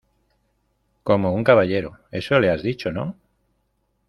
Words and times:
como 1.03 1.31
un 1.31 1.43
caballero.¿ 1.43 1.99
eso 2.11 2.39
le 2.39 2.49
has 2.49 2.63
dicho, 2.63 2.91
no? 2.91 3.17